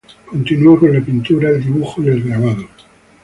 [0.25, 2.67] Continúa con la pintura, el dibujo y el grabado.